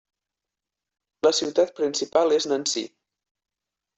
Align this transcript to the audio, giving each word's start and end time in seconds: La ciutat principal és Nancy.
La 1.27 1.33
ciutat 1.41 1.75
principal 1.81 2.35
és 2.39 2.49
Nancy. 2.53 2.85